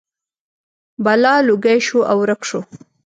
بلا 1.03 1.33
لوګی 1.47 1.79
شو 1.87 1.99
او 2.11 2.17
ورک 2.21 2.41
شو. 2.49 2.59